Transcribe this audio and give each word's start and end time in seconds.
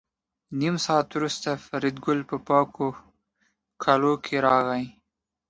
نیم 0.59 0.75
ساعت 0.85 1.07
وروسته 1.13 1.49
فریدګل 1.65 2.19
په 2.29 2.37
پاکو 2.47 2.87
کالو 3.83 4.13
کې 4.25 4.35
راغی 4.45 4.85